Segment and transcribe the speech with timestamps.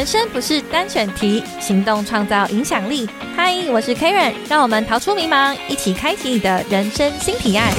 [0.00, 3.06] 人生不是单选题，行动创造影响力。
[3.36, 7.70] 嗨，我是 Karen，让我们逃出迷茫，一起开启你的人生新提案。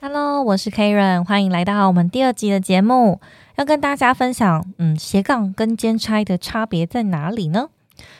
[0.00, 3.20] Hello，我是 Karen，欢迎来到我们第二集的节目，
[3.56, 7.68] 要跟大家分享，嗯，斜杠跟兼差的差别在哪里呢？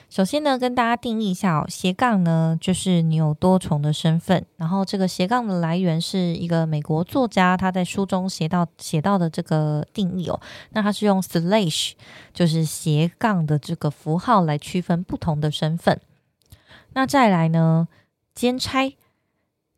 [0.08, 4.44] 首先呢，跟大家定义一下哦，斜杠呢就是你有多重的身份。
[4.56, 10.40] 然后这个斜杠的来源是一个美国作家他在书中写到写到的这个定义哦。
[10.70, 11.92] 那他是用 slash
[12.34, 16.00] 就是斜杠的这个符号来区分不同的身份。
[16.94, 17.86] 那再来呢，
[18.34, 18.96] 兼差，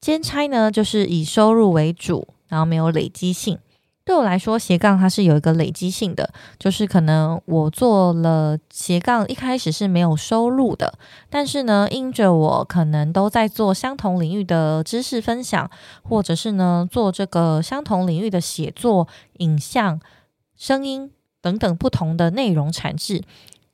[0.00, 3.58] 兼差呢就是以收入为主，然后没有累积性。
[4.04, 10.98] 对我来说，斜杠它是有一个累积性的，就是可能我做了斜杠，一开始是没有收入的，
[11.30, 15.70] 但是呢，因着我可能都在做相同领域的知识分享，
[16.02, 19.06] 或者是呢做这个相同领域的写作、
[19.38, 20.00] 影像、
[20.56, 23.22] 声音等等不同的内容产制。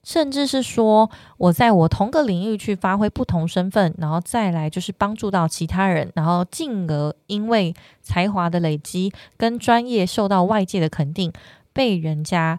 [0.09, 11.31] 甚至是说，我在我同个领域去发挥不同身份，然后再来就是帮助到其他人，然后进而因为才华的累积跟专业受到外界的肯定，
[11.75, 12.59] 被人家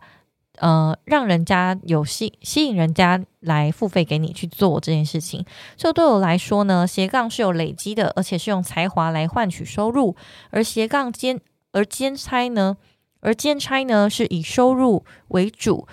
[0.59, 5.43] 呃让人家有吸吸引人家来付费给你去做这件事情。
[5.75, 10.15] 所以对我来说呢，斜杠是有累积的，而且是用才华来换取收入，
[10.51, 12.77] 而斜杠兼而兼差呢，
[13.21, 15.87] 而兼差呢是以收入为主。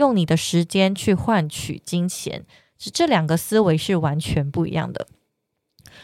[0.00, 2.46] 用你的时间去换取金钱，
[2.78, 5.06] 是这两个思维是完全不一样的。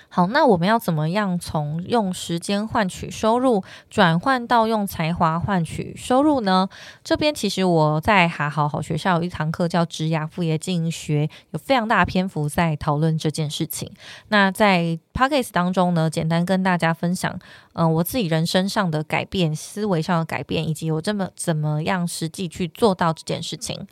[0.09, 6.69] 好，那我们要怎么样从用时间换取收入，转换到用才华换取收入呢？
[7.05, 13.91] 这边其实我在哈好好学校有一堂课叫《职涯副业经营学》，有非常大的篇幅在讨论这件事情。
[14.29, 17.39] 那在 p o c k e t 当中呢，简单跟大家分享，
[17.75, 23.87] 嗯，我自己人生上的改变、思维上的改变，以及我这么怎么样实际去做到这件事情。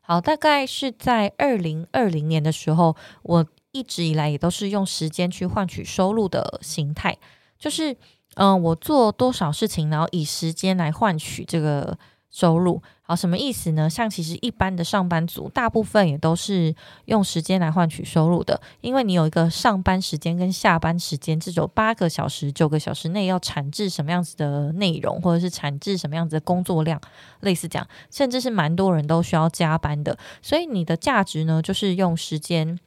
[0.00, 3.46] 好，大概是在二零二零年的时候，我。
[3.72, 7.16] 一直以来也都是用时间去换取收入的形态，
[7.58, 7.96] 就是
[8.34, 11.98] 嗯，我做多少事情，然后以时间来换取这个
[12.30, 12.82] 收入。
[13.02, 13.90] 好，什么意思呢？
[13.90, 16.72] 像其实一般的上班族，大部分也都是
[17.06, 27.00] 用时间来换取收入的，因为你有一个上班时间跟下班时间，这种八个小时、九个小时内要产制什么样子的内容，或者是产制什么样子的工作量，
[27.40, 32.78] 类似这样，甚至是蛮多人都需要加班的，所以你的价值呢，就是用时间。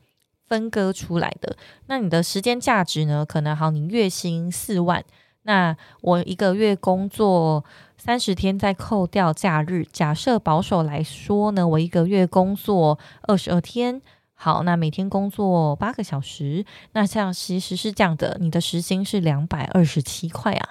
[0.48, 1.56] 分割出来的，
[1.88, 3.26] 那你的时间价值呢？
[3.26, 5.04] 可能好，你月薪四万，
[5.44, 7.64] 那我一个月工作
[7.98, 14.02] 三十天，再扣掉假日，假设保守来说呢，我一个月工作二十二天，
[14.34, 20.70] 好，那每天工作八个小时，那像其实是这样的，你的时薪是两百二十七块啊。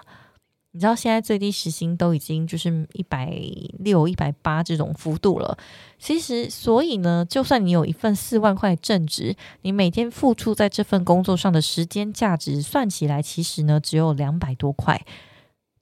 [0.75, 3.31] 你知道现在最低时薪都已经就是一百
[3.79, 5.57] 六、一百八这种幅度了。
[5.99, 15.05] 其实，所以呢，就算你有一份四万块正职，你每天付出在这份工作上的时间价值，算起来其实呢只有两百多块。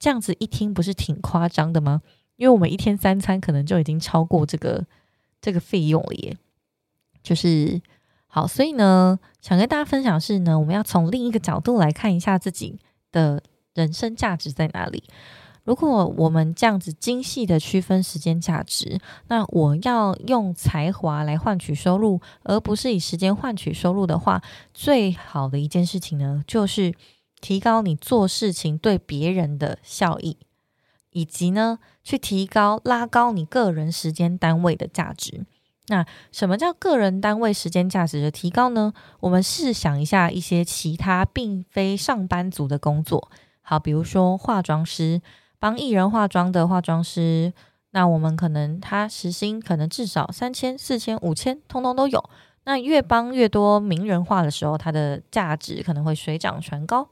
[0.00, 2.02] 这样子一听不是挺夸张的吗？
[2.34, 4.84] 因为我们一天三餐可能就已经超过这个
[5.40, 6.36] 这个费用了耶。
[7.22, 7.80] 就是
[8.26, 12.80] 好，所以呢，想跟大家分享是呢，我们要从另一个角度来看一下自己
[13.12, 13.40] 的。
[13.75, 15.04] 人生价值在哪里？
[15.64, 18.98] 如果我们这样子精细的区分时间价值，
[19.28, 24.42] 那我要用才华来换取收入，而不是以时间换取收入的话，
[24.72, 26.94] 最好的一件事情呢，就是
[27.41, 30.38] 提高你做事情对别人的效益，
[31.10, 35.44] 以及呢，去提高拉高你个人时间单位的价值。
[35.88, 38.94] 那什么叫个人单位时间价值的提高呢？
[39.20, 43.31] 我们试想一下一些其他并非上班族的工作。
[43.70, 45.22] 好，比如说化妆师
[45.60, 47.53] 帮艺人化妆的化妆师，
[47.92, 52.28] 那我们可能他时薪可能至少三千、四千、五千，通通都有。
[52.64, 57.08] 那越帮越多名人化的时候，它的价值可能会水涨船高，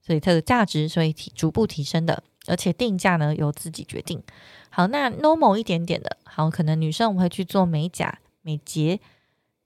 [0.00, 4.22] 所以它的价值所以提逐步提升的，而且定价呢由自己决定。
[4.70, 8.98] 好，那 normal 一点点的，好，可能女生我们会去做美甲、美睫，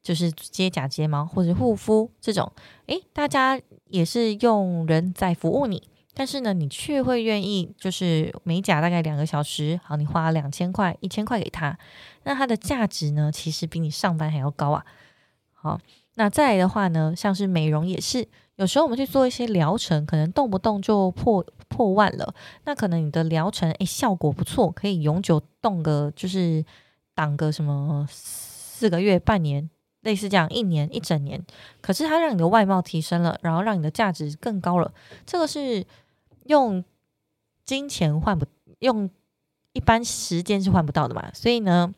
[0.03, 2.51] 就是接假睫毛或者护肤这种，
[2.87, 5.81] 诶，大家也是用人在服务你。
[6.15, 11.77] 但是呢，你却会愿意，就是美甲大概两个小时，好，你花两千块、一千块给他，
[12.23, 14.85] 那它的价值呢，其实比你上班还要高啊。
[15.53, 15.81] 好，
[16.15, 18.27] 那再来的话呢，像是美容也是，
[18.57, 22.35] 有时候我们去做一些疗程，可能动不动就破破万了，
[22.65, 26.65] 那可能你的疗程诶效果不错，可以永久动个，就是
[27.15, 29.69] 挡个什么四个月、半年。
[30.05, 31.43] 类似这样一年一整年，
[31.81, 34.93] 可是它让你的外貌提升了，然后让你的价值更高了。
[35.25, 35.83] 这个是
[36.45, 36.85] 用
[37.65, 38.47] 金钱换不
[38.79, 39.11] 用，
[39.73, 41.31] 一般时间是换不到的嘛。
[41.35, 41.95] 所以呢，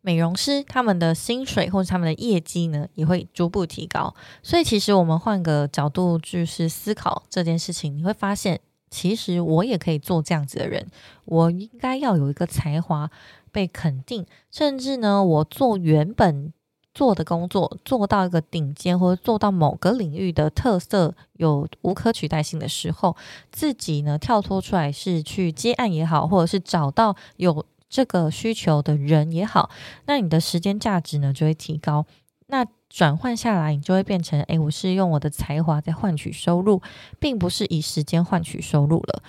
[0.00, 4.14] 美容师他们的薪水或者他们的业绩呢，也会逐步提高。
[4.42, 8.60] 所以其实我们换个角度就是思考这件事情，你会发现，
[8.90, 10.86] 其实我也可以做这样子的人。
[11.24, 13.10] 我应该要有一个才华。
[13.52, 16.52] 被肯定，甚至呢，我做原本
[17.00, 23.16] 做的工作，做到一个顶尖，或者做到某个领域的特色有无可取代性的时候，
[23.50, 29.70] 自己呢跳脱出来是去接案也好，或者是找到有这个需求的人也好，
[30.04, 32.04] 那你的时间价值呢就会提高。
[32.48, 36.82] 那转换下来，你就会变成，诶，我是用我的才华在换取收入，
[37.18, 39.22] 并不是以时间换取收入了。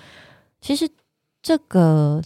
[0.59, 0.89] 其实
[1.41, 2.21] 这个。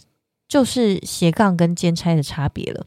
[0.48, 2.86] 就是斜杠跟兼差的差别了。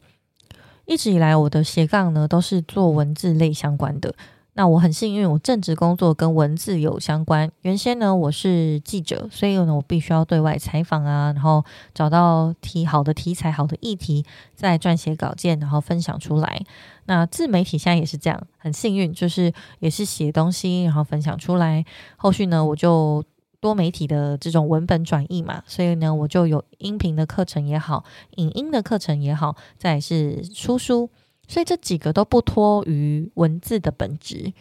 [0.90, 4.12] 一直以来，我的斜杠呢都是做文字类相关的。
[4.54, 7.48] 那我很幸运，我正职工作跟文字有相关。
[7.62, 11.64] 原先呢，我是记者，所以呢，我必须要对外采访啊，然后
[11.94, 14.26] 找到题好的题材、好的议题，
[14.56, 16.60] 再撰写稿件，然后分享出来。
[17.04, 21.84] 那自媒体现在也是这样，很幸运，就是也是写东西，然后分享出来。
[22.16, 23.24] 后续呢，我就。
[23.60, 28.04] 多媒体的这种文本转译嘛，所以呢，我就有音频的课程也好，
[28.36, 31.10] 影音的课程也好，再是出书，
[31.46, 34.52] 所以这几个都不脱于文字的本质。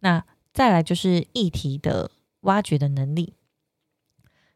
[0.00, 2.10] 那再来就是议题的
[2.42, 3.34] 挖掘的能力。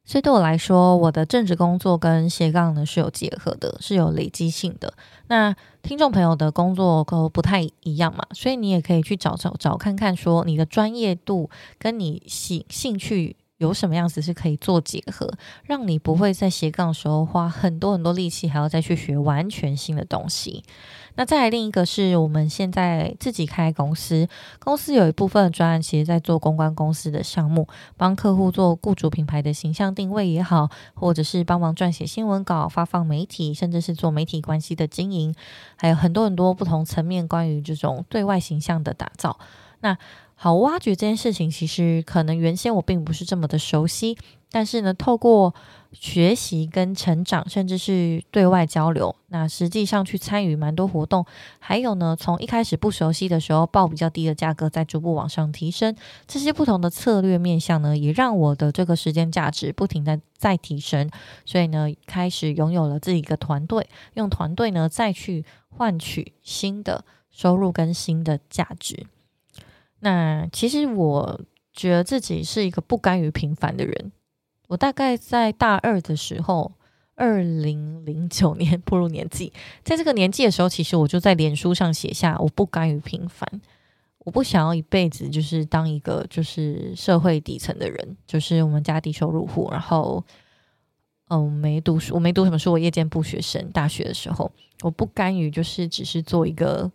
[0.05, 4.95] 所以对我来说，我的政治工作跟斜杠呢是有结合的，是有累积性的。
[5.27, 13.37] 那听众朋友的工作都不太一样嘛，所以你也可以去找找找看看，说你的专业度跟你兴兴趣。
[13.59, 15.33] 有什么样子是可以做结合，
[15.65, 20.63] 让你不会在斜杠的时候花很多很多力气，还要再去学完全新的东西。
[21.17, 24.29] 那再来另一个是我们现在自己开公司，
[24.61, 27.67] 公司有一部分的专案，其实在做公关公司的项目，
[27.97, 35.35] 帮客户做雇主品牌的形象定位也好，或者是帮忙撰写新闻稿、发放媒体，甚至是做媒体关系的经营，
[35.75, 39.41] 还有很多很多不同层面关于这种对外形象的打造。
[39.81, 39.99] 那
[40.41, 44.17] 好，挖掘这件事情，其实可能原先我并不是这么的熟悉，
[44.53, 45.53] 但是呢，透过
[45.91, 51.27] 学习跟成长，甚至是对外交流，那实际上去参与蛮多活动，
[51.59, 55.97] 还有呢，从一开始不熟悉的时候报比较低的价格，再逐步往上提升，
[56.29, 61.11] 这些不同的策略面向呢，也让我的这个时间价值不停的在提升，
[61.45, 69.09] 所以呢，开始拥有了自己一个团队，用团队呢再去换取新的收入跟新的价值。
[70.01, 71.41] 那其实我
[71.73, 74.13] 觉得自己是一个不甘于平凡的人。
[74.69, 76.73] 我大概在大二的时候，
[77.15, 79.53] 二零零九年步入年纪，
[79.83, 83.49] 在这个年纪的时候，其实我就在脸书上写下我不甘于平凡，
[84.19, 90.23] 我不想要一辈子就是当一个就是社会底层的人，就是我们家低收入户，然后
[91.29, 94.53] 嗯没读书，我没读什么书，我夜间部学生，大学的时候，
[94.83, 96.91] 我不甘于就是只是做一个。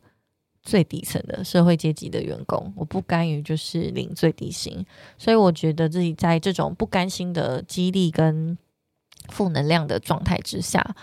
[0.63, 4.86] 最底层的社会阶级的员工，我不甘于就是领最低薪，
[5.18, 8.57] 所以我觉得自己在这种不甘心的激励跟
[9.27, 10.95] 负能量的状态之下，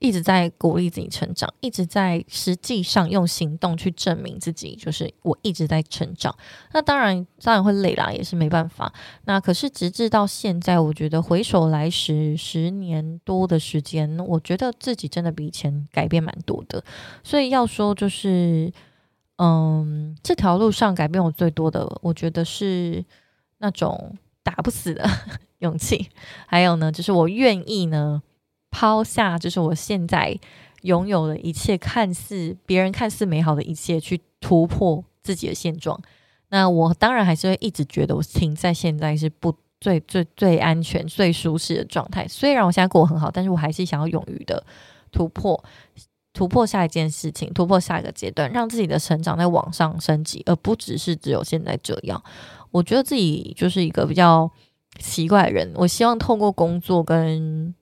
[0.00, 6.36] 一直在鼓励自己成长，一直在实际上用行动去证明自己，就是我一直在成长。
[6.72, 8.92] 那当然，当然会累啦，也是没办法。
[9.26, 16.82] 那可是直至到现在，我觉得回首来时，十年多的时间，我觉得自己真的比以前改变蛮多的。
[17.22, 18.72] 所以要说就是。
[19.36, 23.04] 嗯，这条路上改变我最多的，我觉得是
[23.58, 25.04] 那种打不死的
[25.58, 26.08] 勇气。
[26.46, 28.22] 还有呢，就是我愿意呢
[28.70, 30.38] 抛下，就是我现在
[30.82, 36.00] 拥有的一切，看似别人看似美好的一切，去突破自己的现状。
[36.50, 42.28] 那我当然还是会一直觉得我停在现在是不最最最安全、最舒适的状态。
[42.28, 44.64] 虽然我现在过得很好，但是我还是想要勇于的
[45.10, 45.64] 突破。
[46.34, 52.22] 突破下一件事情，突破下一个阶段，让自己的成长在往上升级，而不只是只有现在这样。
[52.72, 54.50] 我觉得自己就是一个比较
[54.98, 55.72] 奇怪的人。
[55.76, 57.72] 我希望透过工作跟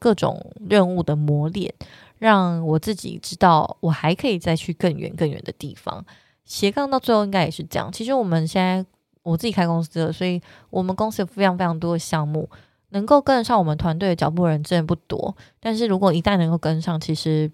[0.00, 1.72] 各种任务的磨练，
[2.18, 6.04] 让我自己知道我还可以再去更远更远的地方。
[6.44, 7.90] 斜杠到最后应该也是这样。
[7.92, 8.84] 其实我们现在
[9.22, 12.50] 我自己开公司了，所以我们公司有非常非常多的项目，
[12.88, 15.34] 能够跟得上我们团队的脚步人真的不多。
[15.60, 17.50] 但是如果一旦能够跟上，其实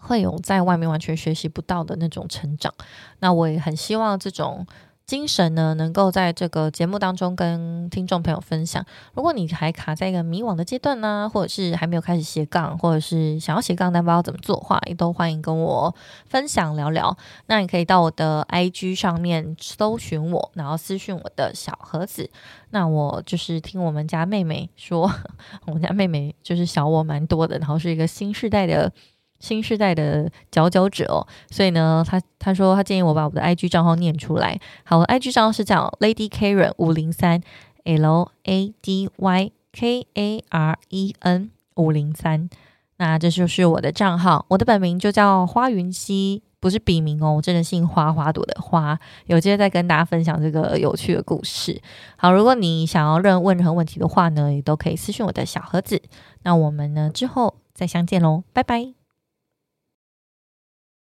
[0.00, 2.72] 会有在外面完全学习不到的那种成长，
[3.18, 4.66] 那我也很希望这种
[5.04, 8.84] 精神呢，能够在这个节目当中跟听众朋友分享。
[9.14, 15.94] 如果你还卡在一个迷惘的阶段呢，或者是还没有开始斜杠，或者是想要斜杠但不知道怎么做的话，也都欢迎跟我
[16.26, 17.16] 分享聊聊。
[17.46, 22.30] 那你可以到我的 IG 上面搜寻我，然后私讯我的小盒子。
[22.70, 25.10] 那我就是听我们家妹妹说，
[25.66, 28.92] 我们家妹妹就是小我蛮多的，然后是一个新时代的。
[29.40, 34.58] 新时代的佼佼者哦，所以呢，他他说他建议我把我的 IG 账号念出来。
[34.84, 37.40] 好，IG 账号是这样：Lady Karen 五零三
[37.84, 42.50] L A D Y K A R E N 五零三。
[42.96, 48.98] 那这就是我的账号，我的本名就叫花云溪，不是笔名哦，我真的姓花，花朵的花。
[49.26, 51.80] 有机会再跟大家分享这个有趣的故事。
[52.16, 56.02] 好，如果你想要任问任何问题的话呢，也都可以私信我的小盒子。
[56.42, 58.97] 那我们呢之后再相见喽，拜拜。